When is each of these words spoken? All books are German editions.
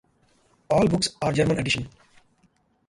All 0.71 0.87
books 0.87 1.09
are 1.21 1.31
German 1.31 1.59
editions. 1.59 1.87